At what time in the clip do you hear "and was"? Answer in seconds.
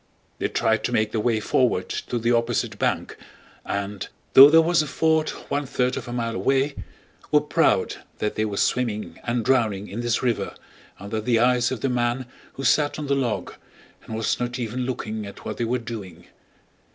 14.03-14.39